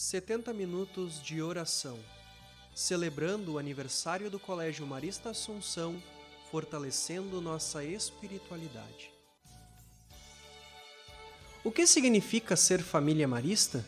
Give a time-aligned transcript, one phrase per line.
[0.00, 1.98] 70 minutos de oração,
[2.72, 6.00] celebrando o aniversário do Colégio Marista Assunção,
[6.52, 9.10] fortalecendo nossa espiritualidade.
[11.64, 13.84] O que significa ser família marista?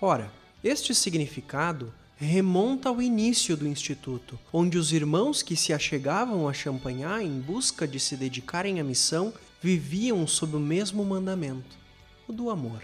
[0.00, 0.28] Ora,
[0.62, 7.22] este significado remonta ao início do Instituto, onde os irmãos que se achegavam a Champagnat
[7.22, 11.76] em busca de se dedicarem à missão viviam sob o mesmo mandamento,
[12.26, 12.82] o do amor.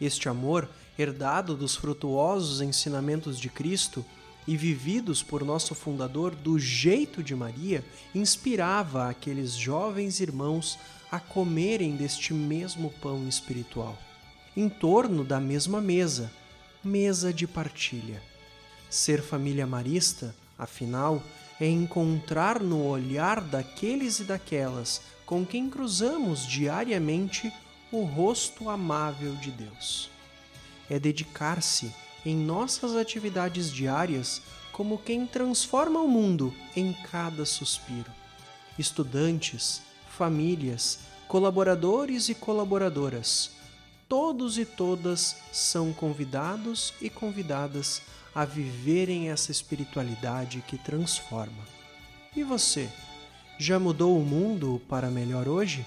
[0.00, 0.68] Este amor,
[0.98, 4.04] herdado dos frutuosos ensinamentos de Cristo
[4.46, 10.78] e vividos por nosso fundador do jeito de Maria, inspirava aqueles jovens irmãos
[11.10, 13.96] a comerem deste mesmo pão espiritual,
[14.56, 16.30] em torno da mesma mesa,
[16.82, 18.22] mesa de partilha.
[18.90, 21.22] Ser família marista, afinal,
[21.60, 27.52] é encontrar no olhar daqueles e daquelas com quem cruzamos diariamente
[27.90, 30.13] o rosto amável de Deus.
[30.88, 31.92] É dedicar-se
[32.24, 38.10] em nossas atividades diárias como quem transforma o mundo em cada suspiro.
[38.78, 43.52] Estudantes, famílias, colaboradores e colaboradoras,
[44.08, 48.02] todos e todas são convidados e convidadas
[48.34, 51.64] a viverem essa espiritualidade que transforma.
[52.34, 52.90] E você,
[53.58, 55.86] já mudou o mundo para melhor hoje?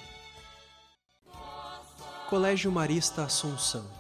[2.30, 3.97] Colégio Marista Assunção.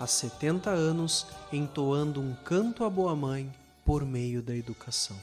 [0.00, 3.52] Há 70 anos entoando um canto à boa mãe
[3.84, 5.16] por meio da educação.